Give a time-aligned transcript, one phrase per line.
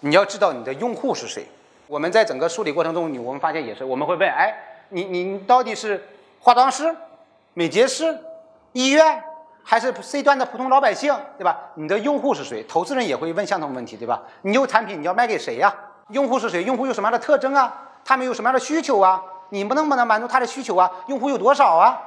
[0.00, 1.46] 你要知道你的用户是谁。
[1.86, 4.54] 我们在整个梳理过程中，你我们发现也是，我们会问，哎，
[4.90, 6.02] 你你到底是
[6.38, 6.94] 化妆师、
[7.54, 8.16] 美睫师、
[8.72, 9.22] 医院，
[9.62, 11.58] 还是 C 端的普通老百姓，对吧？
[11.74, 12.62] 你的用户是谁？
[12.64, 14.22] 投资人也会问相同问题，对吧？
[14.42, 15.74] 你有产品，你要卖给谁呀？
[16.10, 16.62] 用户是谁？
[16.62, 17.88] 用户有什么样的特征啊？
[18.04, 19.22] 他们有什么样的需求啊？
[19.50, 20.90] 你们能不能满足他的需求啊？
[21.08, 22.00] 用户有多少啊？